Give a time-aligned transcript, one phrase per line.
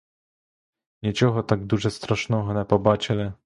[1.01, 3.33] Нічого так дуже страшного не побачили.